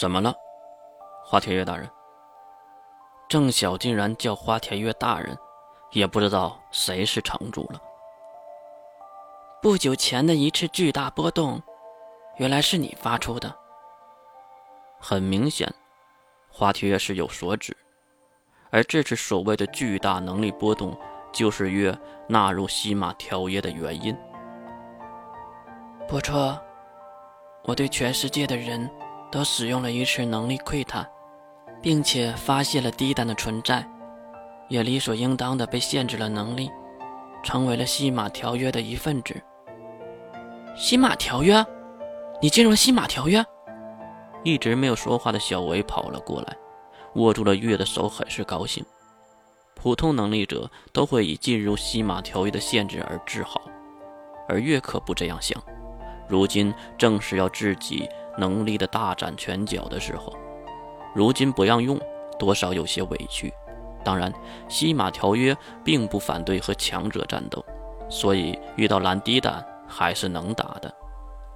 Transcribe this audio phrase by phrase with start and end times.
[0.00, 0.34] 怎么了，
[1.22, 1.86] 花田月大人？
[3.28, 5.36] 郑晓竟然叫花田月大人，
[5.90, 7.78] 也不知道谁是城主了。
[9.60, 11.62] 不久前的一次巨大波动，
[12.38, 13.54] 原来是你发出的。
[14.98, 15.70] 很明显，
[16.50, 17.76] 花田月是有所指，
[18.70, 20.98] 而这次所谓的巨大能力波动，
[21.30, 21.94] 就是月
[22.26, 24.16] 纳入西马条约的原因。
[26.08, 26.58] 不错，
[27.64, 28.90] 我对全世界的人
[29.30, 31.06] 都使用了一次能力窥探。
[31.82, 33.86] 并且发现了低蛋的存在，
[34.68, 36.70] 也理所应当的被限制了能力，
[37.42, 39.34] 成为了西马条约的一份子。
[40.76, 41.64] 西马条约，
[42.40, 43.42] 你进入了西马条约？
[44.42, 46.56] 一直没有说话的小维跑了过来，
[47.14, 48.84] 握住了月的手，很是高兴。
[49.74, 53.60] 普通能力者都会以进入西马条约的限制而自豪，
[54.48, 55.58] 而月可不这样想。
[56.28, 58.06] 如今正是要自己
[58.36, 60.32] 能力的大展拳脚的时候。
[61.14, 61.98] 如今不让用，
[62.38, 63.52] 多少有些委屈。
[64.02, 64.32] 当然，
[64.68, 67.64] 西马条约并不反对和强者战斗，
[68.08, 70.92] 所以遇到蓝滴蛋还是能打的。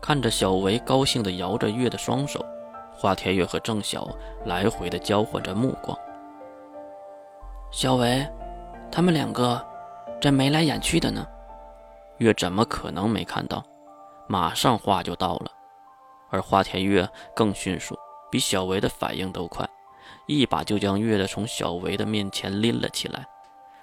[0.00, 2.44] 看着小维高兴地摇着月的双手，
[2.92, 4.08] 花田月和郑晓
[4.46, 5.96] 来回地交换着目光。
[7.70, 8.26] 小维，
[8.90, 9.62] 他们两个
[10.20, 11.26] 这眉来眼去的呢？
[12.18, 13.62] 月怎么可能没看到？
[14.26, 15.50] 马上话就到了，
[16.30, 17.98] 而花田月更迅速。
[18.30, 19.68] 比小维的反应都快，
[20.26, 23.26] 一把就将月的从小维的面前拎了起来。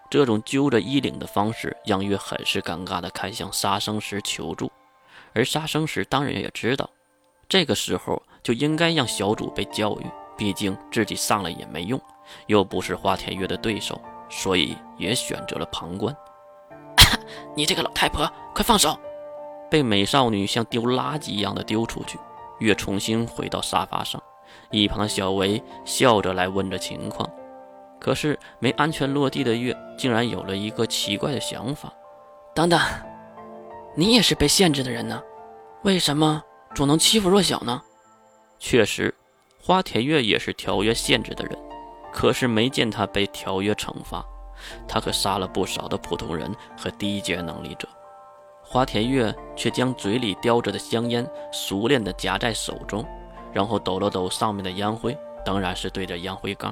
[0.09, 4.71] 这种揪着衣领的方式，让月很是尴尬的看向杀生石求助。
[5.33, 6.89] 而杀生石当然也知道，
[7.49, 10.05] 这个时候就应该让小主被教育，
[10.37, 12.01] 毕竟自己上了也没用，
[12.45, 16.15] 又不是花田月的对手，所以也选择了旁观。
[17.53, 18.25] 你这个老太婆，
[18.55, 18.97] 快放手！
[19.69, 22.17] 被美少女像丢垃圾一样的丢出去，
[22.59, 24.22] 月重新回到沙发上。
[24.72, 27.30] 一旁的小维笑着来问着情况，
[27.99, 31.92] 可是没安全落地的月竟然有了一个奇怪的想法：
[32.54, 32.80] 等等，
[33.95, 35.21] 你也是被限制的人呢，
[35.83, 36.42] 为什么
[36.73, 37.81] 总能欺负弱小呢？
[38.60, 39.14] 确实，
[39.61, 41.58] 花田月也是条约限制的人，
[42.11, 44.26] 可是没见他被条约惩罚，
[44.87, 47.87] 他可杀了不少的普通人和低阶能力者。
[48.70, 53.05] 花田月却将嘴里叼着的香烟熟练地夹在手中。
[53.54, 56.72] 然后抖了抖上面的烟灰，当然是对着烟灰缸。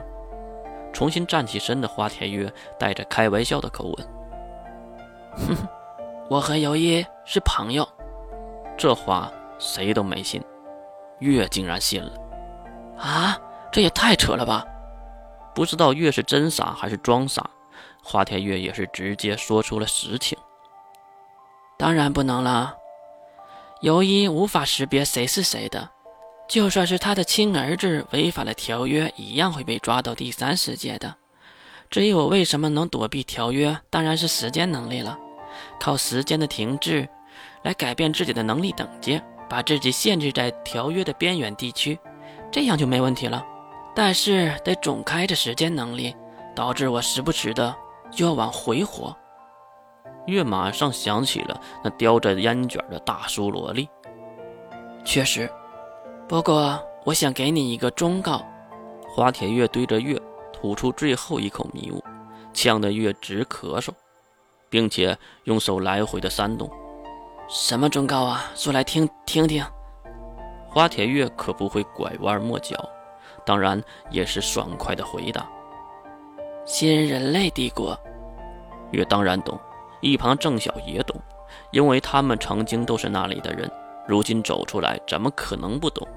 [0.94, 4.08] 重新站起身的花田月带着开玩笑的口吻
[5.48, 5.68] ：“哼，
[6.30, 7.88] 我和尤一是朋友。”
[8.78, 10.44] 这话谁都没信，
[11.20, 12.12] 月竟然信了。
[12.98, 13.40] 啊，
[13.72, 14.64] 这也太扯了吧！
[15.56, 17.50] 不知道月是真傻还是装傻，
[18.04, 20.38] 花田月也是直接说出了实情。
[21.78, 22.76] 当然不能了，
[23.82, 25.90] 尤一无法识别谁是谁的。
[26.48, 31.16] 就算是他的亲儿子违反了条约，一样会被抓到第三世界的。
[31.90, 35.18] 至于我为什么能躲避条约，当然是时间能力了。
[35.80, 37.08] 靠时间的停滞
[37.64, 39.20] 来改变自己的能力等级，
[39.50, 41.98] 把自己限制在条约的边缘地区，
[42.52, 43.44] 这样就没问题了。
[43.96, 46.16] 但是得总开着时间能力，
[46.56, 47.76] 导致我时不时的
[48.12, 49.16] 就要往回活。
[50.28, 53.88] 月马上想起了那叼着烟卷的大叔萝莉，
[55.04, 55.50] 确实。
[56.28, 58.42] 不过，我想给你一个忠告。
[59.08, 60.22] 花铁月对着月
[60.52, 62.04] 吐出最后一口迷雾，
[62.54, 63.90] 呛得月直咳嗽，
[64.70, 66.70] 并且用手来回的扇动。
[67.48, 68.46] 什么忠告啊？
[68.56, 69.64] 说来听听听。
[70.68, 72.76] 花铁月可不会拐弯抹角，
[73.46, 75.48] 当然也是爽快的回答
[76.66, 77.98] ：“新人类帝国。”
[78.92, 79.58] 月当然懂，
[80.06, 81.20] 一旁郑晓也懂，
[81.72, 83.70] 因为他们曾经都是那里的人。
[84.08, 86.08] 如今走出来，怎么可能不懂？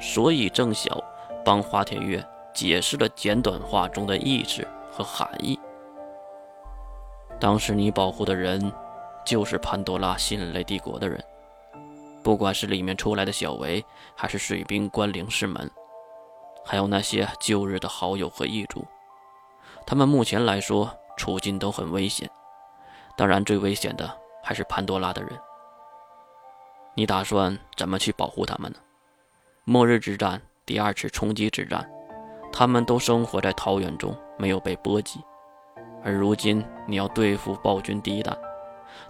[0.00, 1.00] 所以郑晓
[1.44, 5.56] 帮花田月解释了简短话中的意思和含义。
[7.38, 8.72] 当时你保护的人，
[9.24, 11.22] 就是潘多拉新人类帝国的人，
[12.24, 13.84] 不管是里面出来的小维，
[14.16, 15.70] 还是水兵关灵师们，
[16.64, 18.84] 还有那些旧日的好友和异族，
[19.86, 22.28] 他们目前来说处境都很危险。
[23.20, 24.10] 当然，最危险的
[24.42, 25.30] 还是潘多拉的人。
[26.94, 28.78] 你打算怎么去保护他们呢？
[29.64, 31.86] 末日之战，第二次冲击之战，
[32.50, 35.20] 他们都生活在桃源中，没有被波及。
[36.02, 38.34] 而如今你要对付暴君第一弹，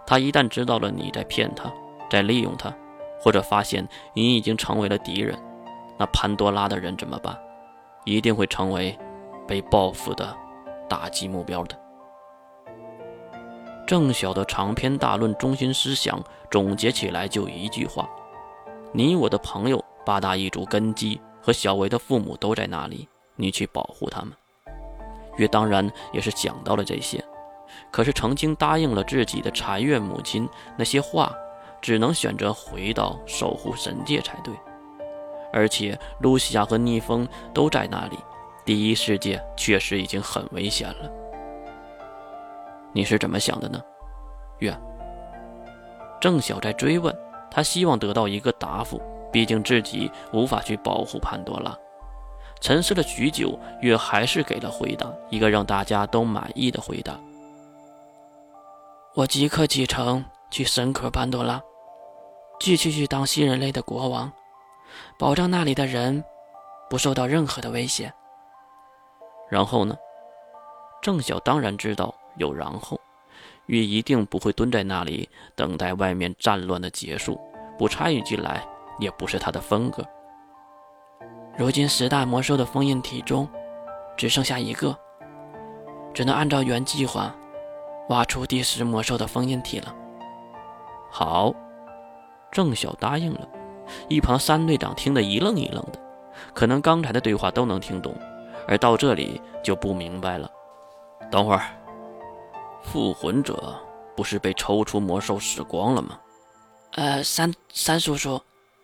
[0.04, 1.72] 他一旦知道了你在骗他，
[2.10, 2.74] 在利用他，
[3.20, 5.38] 或者发现你已经成为了敌人，
[5.96, 7.38] 那潘多拉的人怎么办？
[8.04, 8.98] 一定会成为
[9.46, 10.36] 被报复的
[10.88, 11.78] 打击目标的。
[13.90, 18.08] 郑晓的长篇大论中心思想总结起来就一句话：
[18.92, 24.30] 你我的朋友，八大一族根基和小维的父母都在那里，你去保护他们。
[25.38, 27.20] 月当然也是想到了这些，
[27.90, 31.34] 可是曾经答应了自己的残月母亲那些话，
[31.82, 34.54] 只能选择回到守护神界才对。
[35.52, 38.16] 而且露西亚和逆风都在那里，
[38.64, 41.10] 第一世界确实已经很危险了。
[42.92, 43.80] 你是怎么想的呢，
[44.58, 44.76] 月？
[46.20, 47.16] 郑晓在追问，
[47.50, 49.00] 他希望得到一个答复，
[49.32, 51.76] 毕竟自己无法去保护潘多拉。
[52.60, 57.18] 沉思了许久，月还是给了回答，一个让大家都满意的回答
[59.16, 61.62] ：“我即刻启程去神壳潘多拉，
[62.58, 64.30] 继续去当新人类的国王。”
[65.18, 66.22] 保障那里的人
[66.90, 68.12] 不受到任何的威胁。
[69.48, 69.96] 然后呢？
[71.00, 73.00] 郑晓当然知道有然后，
[73.66, 77.38] 玉一定不会蹲在那里等待外面战乱的结束，
[77.78, 78.64] 不参与进来
[78.98, 80.04] 也不是他的风格。
[81.56, 83.48] 如今十大魔兽的封印体中
[84.16, 84.96] 只剩下一个，
[86.14, 87.34] 只能按照原计划
[88.08, 89.94] 挖出第十魔兽的封印体了。
[91.10, 91.52] 好，
[92.50, 93.48] 郑晓答应了。
[94.08, 95.98] 一旁三队长听得一愣一愣的，
[96.54, 98.14] 可能刚才的对话都能听懂，
[98.68, 100.48] 而到这里就不明白了。
[101.28, 101.62] 等会儿，
[102.82, 103.74] 复魂者
[104.16, 106.18] 不是被抽出魔兽死光了吗？
[106.92, 108.40] 呃，三三叔叔，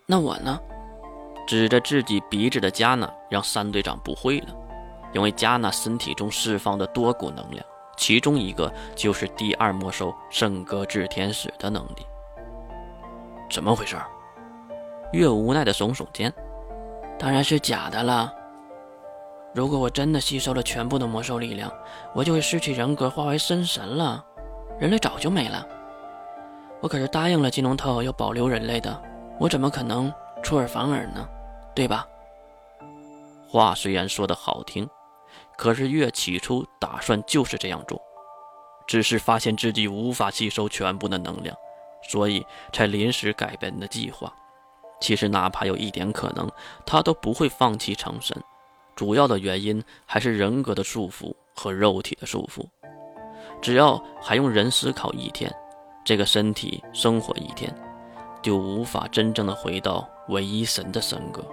[0.06, 0.58] 那我呢？
[1.46, 4.48] 指着自己鼻子的加纳让三队长不会了，
[5.12, 7.64] 因为加纳身体中释放的多股能量，
[7.96, 12.06] 其中一个就是第二魔兽圣歌炽天使的能力。
[13.50, 13.96] 怎么回事？
[15.12, 16.32] 越无奈的耸耸肩，
[17.18, 18.32] 当然是假的了。
[19.56, 21.72] 如果我真的吸收了全部的魔兽力量，
[22.12, 24.22] 我就会失去人格，化为深神了，
[24.78, 25.66] 人类早就没了。
[26.82, 29.02] 我可是答应了金龙头要保留人类的，
[29.40, 30.12] 我怎么可能
[30.42, 31.26] 出尔反尔呢？
[31.74, 32.06] 对吧？
[33.48, 34.86] 话虽然说的好听，
[35.56, 37.98] 可是月起初打算就是这样做，
[38.86, 41.56] 只是发现自己无法吸收全部的能量，
[42.10, 42.44] 所以
[42.74, 44.30] 才临时改变的计划。
[45.00, 46.46] 其实，哪怕有一点可能，
[46.84, 48.36] 他都不会放弃成神。
[48.96, 52.66] 主要的原因还是人格的束缚和肉体的束缚。
[53.60, 55.54] 只要还用人思考一天，
[56.02, 57.72] 这个身体生活一天，
[58.42, 61.44] 就无法真正的回到唯一神的神格。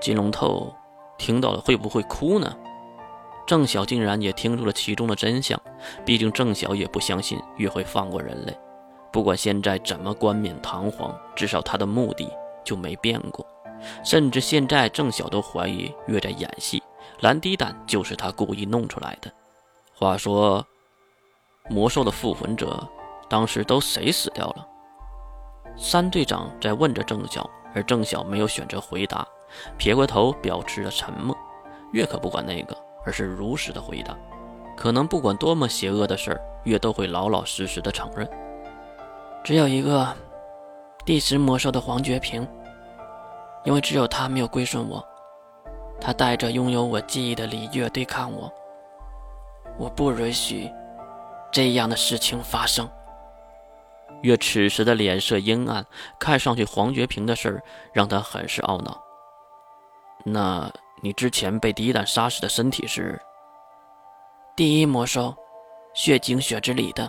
[0.00, 0.74] 金龙头
[1.16, 2.56] 听到了会不会哭呢？
[3.46, 5.58] 郑晓竟然也听出了其中的真相。
[6.04, 8.56] 毕竟郑晓也不相信月会放过人类。
[9.12, 12.28] 不管现在怎么冠冕堂皇，至少他的目的
[12.64, 13.46] 就没变过。
[14.04, 16.82] 甚至现在郑晓都怀疑月在演戏，
[17.20, 19.30] 蓝滴胆就是他故意弄出来的。
[19.94, 20.64] 话说，
[21.68, 22.86] 魔兽的复魂者
[23.28, 24.66] 当时都谁死掉了？
[25.76, 29.26] 三队长在问着郑晓，而郑晓没有选择回答，
[29.76, 31.36] 撇过头表示了沉默。
[31.92, 34.16] 月可不管那个，而是如实的回答。
[34.76, 38.28] 可能不管多么邪恶的事儿，月都会老老实实的承认。
[39.42, 40.14] 只有一个
[41.04, 42.46] 第十魔兽的黄觉平，
[43.64, 45.04] 因为只有他没有归顺我，
[46.00, 48.52] 他带着拥有我记忆的李月对抗我，
[49.78, 50.70] 我不允许
[51.50, 52.88] 这样的事情发生。
[54.22, 55.84] 月此时的脸色阴暗，
[56.18, 57.62] 看上去黄觉平的事儿
[57.92, 59.00] 让他很是懊恼。
[60.24, 63.20] 那你之前被第一弹杀死的身体是
[64.56, 65.36] 第一魔兽
[65.94, 67.08] 血井血之里的。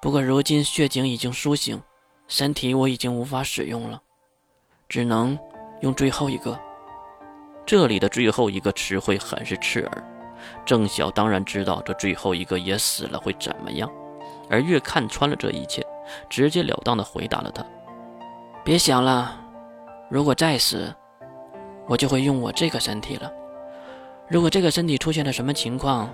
[0.00, 1.80] 不过如今血井已经苏醒，
[2.26, 4.02] 身体我已经无法使用了，
[4.92, 5.38] 只能
[5.80, 6.54] 用最后一个。
[7.64, 10.04] 这里的最后一个词汇很是刺耳。
[10.66, 13.90] 郑晓当然知道这最后一个也死了会怎么样，
[14.50, 15.82] 而月看穿了这一切，
[16.28, 17.64] 直截了当的回答了他
[18.62, 19.40] ：“别想了，
[20.10, 20.94] 如果再死，
[21.88, 23.32] 我就会用我这个身体了。
[24.28, 26.10] 如果这个身体出现了什么情况，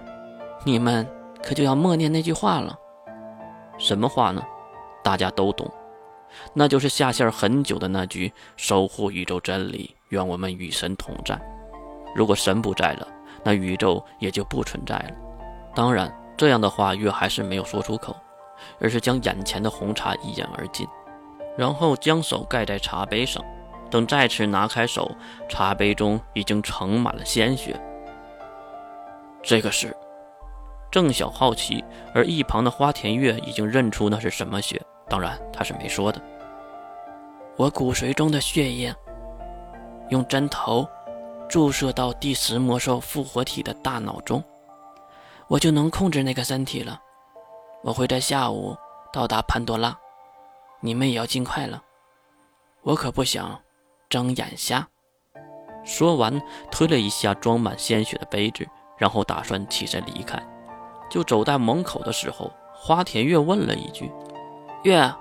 [0.62, 1.04] 你们
[1.42, 2.78] 可就要默念那句话了。”
[3.76, 4.40] 什么话呢？
[5.02, 5.68] 大家都懂，
[6.54, 11.38] 那就是下线很久的那句“守护宇宙真理，愿我们与神同在”。
[12.14, 13.06] 如果神不在了，
[13.44, 15.10] 那宇宙也就不存在了。
[15.74, 18.16] 当然，这样的话月还是没有说出口，
[18.80, 20.86] 而是将眼前的红茶一饮而尽，
[21.56, 23.44] 然后将手盖在茶杯上。
[23.90, 25.10] 等再次拿开手，
[25.48, 27.80] 茶杯中已经盛满了鲜血。
[29.42, 29.96] 这个是。
[30.90, 36.20] 郑晓好奇，而一旁的花田月已经认出那是什么血，当然他是没说的。
[37.56, 38.94] 我骨髓中的血液，
[40.10, 40.86] 用针头
[41.48, 44.42] 注射到第十魔兽复活体的大脑中，
[45.48, 47.00] 我就能控制那个身体了。
[47.82, 48.76] 我会在下午
[49.12, 49.96] 到达潘多拉，
[50.80, 51.82] 你们也要尽快了。
[52.82, 53.60] 我可不想
[54.08, 54.86] 睁眼瞎。
[55.84, 58.66] 说完，推了一下装满鲜血的杯子，
[58.98, 60.38] 然后打算起身离开。
[61.08, 64.12] 就走到门口的时候，花田月问了一句
[64.82, 65.12] ：“月，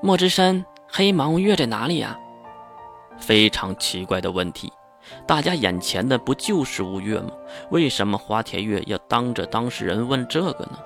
[0.00, 2.18] 墨之山黑芒月在哪里呀？”
[3.18, 4.72] 非常奇怪的问题。
[5.26, 7.30] 大家眼前的不就是吴越吗？
[7.70, 10.78] 为什么花田月要当着当事人问这个呢？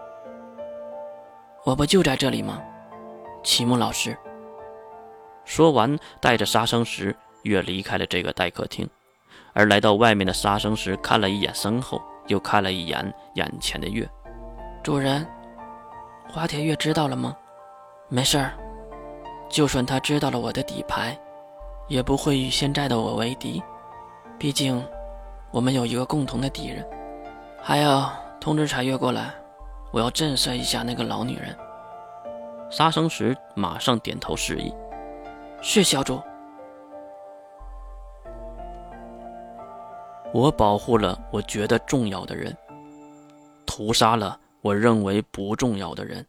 [1.64, 2.60] 我不就在这里吗？
[3.44, 4.16] 齐木老师
[5.44, 8.88] 说完，带着杀生石月离开了这个待客厅，
[9.52, 14.08] 而来到外面的杀生石看了一眼身后，又看了一眼眼前的月。
[14.82, 15.24] 主人，
[16.28, 17.36] 花田月知道了吗？
[18.10, 18.52] 没事儿，
[19.50, 21.14] 就算他知道了我的底牌，
[21.88, 23.62] 也不会与现在的我为敌。
[24.38, 24.82] 毕竟，
[25.50, 26.82] 我们有一个共同的敌人。
[27.60, 28.02] 还有
[28.40, 29.34] 通知柴月过来，
[29.92, 31.54] 我要震慑一下那个老女人。
[32.70, 34.74] 杀生石马上点头示意
[35.60, 36.18] ：“是小主。”
[40.32, 42.56] 我保护了我觉得重要的人，
[43.66, 46.24] 屠杀了我认为不重要的人。